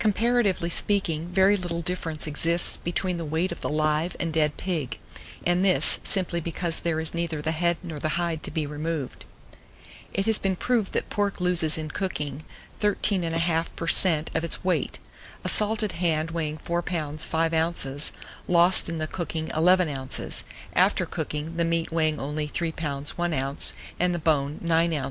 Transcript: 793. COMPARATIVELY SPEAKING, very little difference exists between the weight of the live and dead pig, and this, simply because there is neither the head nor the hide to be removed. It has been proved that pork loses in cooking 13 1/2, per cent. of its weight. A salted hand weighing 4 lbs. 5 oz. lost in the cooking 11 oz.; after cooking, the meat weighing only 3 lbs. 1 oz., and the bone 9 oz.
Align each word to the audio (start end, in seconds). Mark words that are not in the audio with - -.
793. 0.00 0.28
COMPARATIVELY 0.28 0.68
SPEAKING, 0.68 1.28
very 1.28 1.56
little 1.56 1.80
difference 1.80 2.26
exists 2.26 2.76
between 2.76 3.16
the 3.16 3.24
weight 3.24 3.50
of 3.50 3.62
the 3.62 3.70
live 3.70 4.14
and 4.20 4.30
dead 4.30 4.58
pig, 4.58 4.98
and 5.46 5.64
this, 5.64 5.98
simply 6.04 6.40
because 6.42 6.80
there 6.80 7.00
is 7.00 7.14
neither 7.14 7.40
the 7.40 7.52
head 7.52 7.78
nor 7.82 7.98
the 7.98 8.20
hide 8.20 8.42
to 8.42 8.50
be 8.50 8.66
removed. 8.66 9.24
It 10.12 10.26
has 10.26 10.38
been 10.38 10.56
proved 10.56 10.92
that 10.92 11.08
pork 11.08 11.40
loses 11.40 11.78
in 11.78 11.88
cooking 11.90 12.44
13 12.80 13.22
1/2, 13.22 13.68
per 13.74 13.88
cent. 13.88 14.30
of 14.34 14.44
its 14.44 14.62
weight. 14.62 14.98
A 15.42 15.48
salted 15.48 15.92
hand 15.92 16.32
weighing 16.32 16.58
4 16.58 16.82
lbs. 16.82 17.24
5 17.26 17.54
oz. 17.54 18.12
lost 18.46 18.90
in 18.90 18.98
the 18.98 19.06
cooking 19.06 19.50
11 19.56 19.88
oz.; 19.88 20.44
after 20.74 21.06
cooking, 21.06 21.56
the 21.56 21.64
meat 21.64 21.90
weighing 21.90 22.20
only 22.20 22.46
3 22.46 22.72
lbs. 22.72 23.08
1 23.16 23.32
oz., 23.32 23.72
and 23.98 24.14
the 24.14 24.18
bone 24.18 24.58
9 24.60 24.92
oz. 24.92 25.00